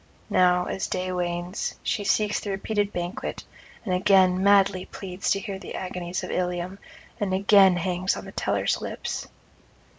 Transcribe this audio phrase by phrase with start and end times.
[0.31, 3.43] Now, as day wanes, she seeks the repeated banquet,
[3.85, 6.79] and again madly pleads to hear the agonies of Ilium,
[7.19, 9.27] and again hangs on the teller's lips.